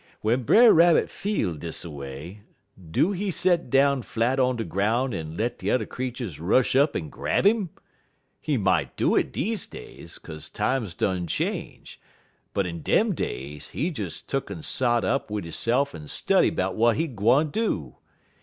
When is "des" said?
13.91-14.23